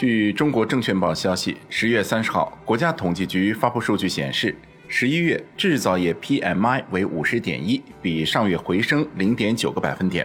[0.00, 4.56] 据中国证券报消息，十月三十号，国家统计局发布数据显示，
[4.88, 10.24] 十一月制造业 PMI 为五十点一，比上月回升零点九个百分点；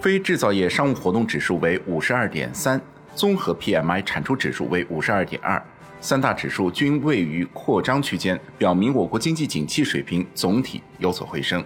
[0.00, 2.80] 非制造业商务活动指数为五十二点三，
[3.14, 5.62] 综合 PMI 产出指数为五十二点二，
[6.00, 11.62] 三大指数均位于扩张区间，表明我国经济景气水平总体有所回升。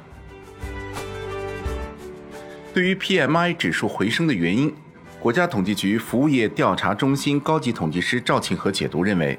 [2.75, 4.75] 对于 PMI 指数回升的原因，
[5.21, 9.37] 国家统计局服务业调查中心高级统计师赵庆和解读认为，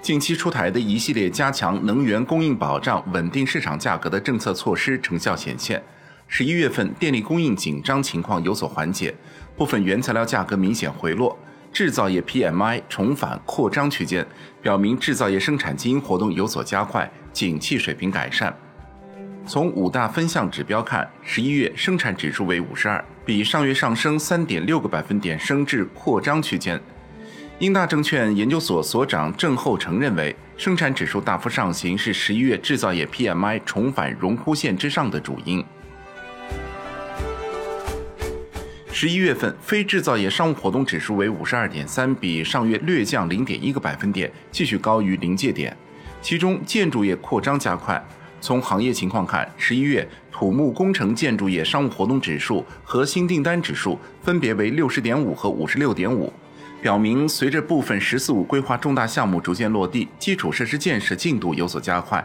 [0.00, 5.82] 近期出台的一系列加强能源供应保障、稳定市场价格的政策措施成效显现。
[6.26, 9.14] 十一月份电力供应紧张情况有所缓解，
[9.54, 11.38] 部分原材料价格明显回落，
[11.70, 14.26] 制造业 PMI 重返扩张区间，
[14.62, 18.56] 表明制造业生产经营活动有所加快，景气水平改善。
[19.46, 26.80] 从五大分项指标看，十一月生产指数为五十二，比上月上升三点六个百分点，升至扩张区间。
[27.58, 35.62] 英大证券研究所所长郑厚成认为，生产指数大幅上行是十一月制造业 PMI 重返荣枯线之上的主因。
[38.90, 45.76] 十一月份非制造业商务活动指数为五十二点三，比上月略降零点一个百分点，继续高于临界点。
[46.22, 48.02] 其中建筑业扩张加快。
[48.44, 56.30] 从行业情况看，十一月土木工程建筑业商务活动指数和新订单指数分别为六十点五和五十六点五，
[56.82, 62.22] 表明随着部分“十四五”规划重大项目逐渐落地，基础设施建设进度有所加快，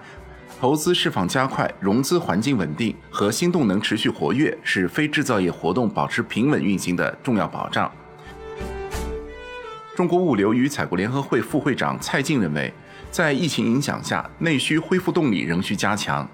[0.60, 7.90] 投资释放加快，融资环境稳定和新动能持续活跃，是非制造业活动保持平稳运行的重要保障。
[10.00, 12.74] 中国物流与采购联合会副会长蔡进认为。
[13.12, 16.26] 在疫情影响下，内需恢复动力仍需加强，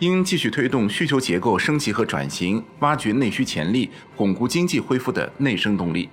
[0.00, 6.10] 应继续推动需求结构升级和转型，挖掘内需潜力，巩固经济恢复的内生动力。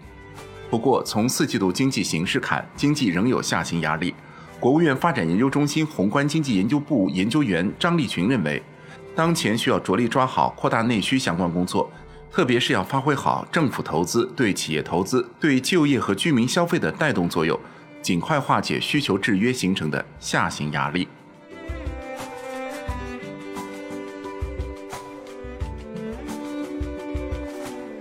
[0.69, 4.15] 不过，从四季度经济形势看，经济仍有下行压力。
[4.57, 8.63] 国务院发展研究中心宏观经济研究部研究员张立群认为，
[9.13, 11.91] 当前需要着力抓好扩大内需相关工作，
[12.31, 17.59] 特别是要发挥好政府投资对企业投资、对就业和居民消费的带动作用。
[18.01, 21.07] 尽快化解需求制约形成的下行压力。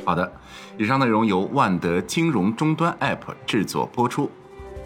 [0.07, 0.33] 好的，
[0.79, 4.31] 以上内容由万德金融终端 App 制作播出。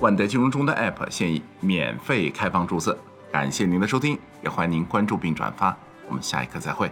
[0.00, 2.98] 万德金融终端 App 现已免费开放注册，
[3.30, 5.76] 感谢您的收听，也欢迎您关注并转发。
[6.08, 6.90] 我们下一课再会。